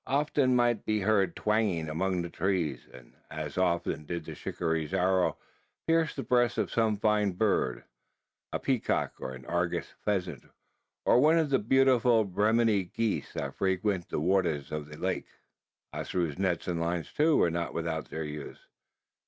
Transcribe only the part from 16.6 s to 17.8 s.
and lines, too, were not